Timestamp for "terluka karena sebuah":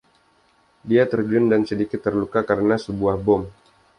2.05-3.15